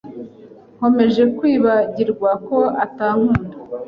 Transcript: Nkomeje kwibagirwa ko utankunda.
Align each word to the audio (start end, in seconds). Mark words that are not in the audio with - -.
Nkomeje 0.77 1.23
kwibagirwa 1.37 2.29
ko 2.47 2.57
utankunda. 2.85 3.55